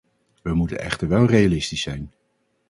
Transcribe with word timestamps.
Wij 0.43 0.53
moeten 0.53 0.79
echter 0.79 1.07
wel 1.07 1.25
realistisch 1.25 1.81
zijn. 1.81 2.11